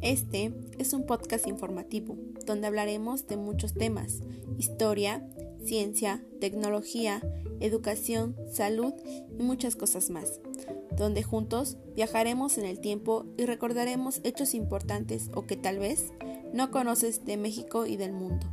[0.00, 4.20] Este es un podcast informativo donde hablaremos de muchos temas,
[4.56, 5.28] historia,
[5.64, 7.20] ciencia, tecnología,
[7.58, 8.92] educación, salud
[9.36, 10.40] y muchas cosas más,
[10.96, 16.12] donde juntos viajaremos en el tiempo y recordaremos hechos importantes o que tal vez
[16.52, 18.46] no conoces de México y del mundo.